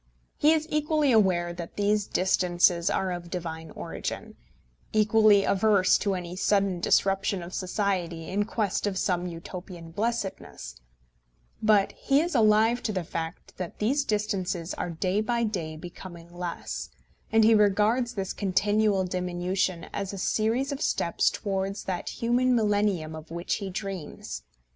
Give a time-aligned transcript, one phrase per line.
[0.35, 4.35] He is equally aware that these distances are of divine origin,
[4.93, 10.81] equally averse to any sudden disruption of society in quest of some Utopian blessedness;
[11.61, 16.33] but he is alive to the fact that these distances are day by day becoming
[16.33, 16.89] less,
[17.31, 23.15] and he regards this continual diminution as a series of steps towards that human millennium
[23.15, 24.41] of which he dreams.